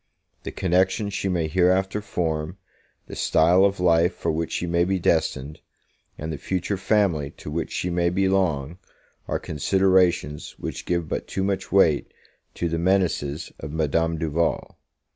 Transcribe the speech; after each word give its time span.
The 0.41 0.51
connections 0.51 1.13
she 1.13 1.29
may 1.29 1.47
hereafter 1.47 2.01
form, 2.01 2.57
the 3.05 3.15
style 3.15 3.63
of 3.63 3.79
life 3.79 4.15
for 4.15 4.31
which 4.31 4.53
she 4.53 4.65
may 4.65 4.83
be 4.83 4.97
destined, 4.97 5.59
and 6.17 6.33
the 6.33 6.39
future 6.39 6.75
family 6.75 7.29
to 7.37 7.51
which 7.51 7.71
she 7.71 7.91
may 7.91 8.09
belong, 8.09 8.79
are 9.27 9.37
considerations 9.37 10.55
which 10.57 10.87
give 10.87 11.07
but 11.07 11.27
too 11.27 11.43
much 11.43 11.71
weight 11.71 12.11
to 12.55 12.67
the 12.67 12.79
menaces 12.79 13.51
of 13.59 13.71
Madame 13.71 14.17
Duval. 14.17 14.79